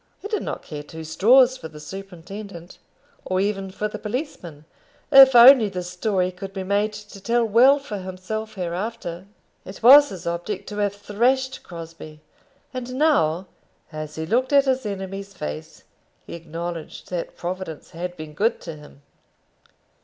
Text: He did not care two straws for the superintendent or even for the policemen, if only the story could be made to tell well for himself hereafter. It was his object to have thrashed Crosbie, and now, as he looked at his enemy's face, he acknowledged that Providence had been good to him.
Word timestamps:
He 0.17 0.27
did 0.27 0.41
not 0.41 0.63
care 0.63 0.81
two 0.81 1.03
straws 1.03 1.57
for 1.57 1.67
the 1.67 1.79
superintendent 1.79 2.79
or 3.23 3.39
even 3.39 3.69
for 3.69 3.87
the 3.87 3.99
policemen, 3.99 4.65
if 5.11 5.35
only 5.35 5.69
the 5.69 5.83
story 5.83 6.31
could 6.31 6.53
be 6.53 6.63
made 6.63 6.91
to 6.91 7.21
tell 7.21 7.45
well 7.45 7.77
for 7.77 7.99
himself 7.99 8.55
hereafter. 8.55 9.27
It 9.63 9.83
was 9.83 10.09
his 10.09 10.25
object 10.25 10.67
to 10.69 10.77
have 10.77 10.95
thrashed 10.95 11.61
Crosbie, 11.61 12.19
and 12.73 12.95
now, 12.95 13.45
as 13.91 14.15
he 14.15 14.25
looked 14.25 14.51
at 14.51 14.65
his 14.65 14.87
enemy's 14.87 15.35
face, 15.35 15.83
he 16.25 16.33
acknowledged 16.33 17.11
that 17.11 17.37
Providence 17.37 17.91
had 17.91 18.17
been 18.17 18.33
good 18.33 18.59
to 18.61 18.75
him. 18.75 19.03